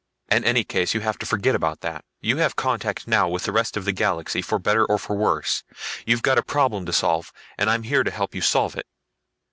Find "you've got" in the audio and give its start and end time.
6.07-6.39